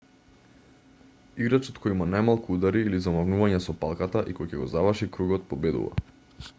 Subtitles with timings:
[1.43, 5.47] играчот која има најмалку удари или замавнувања со палката и кој ќе го заврши кругот
[5.53, 6.07] победува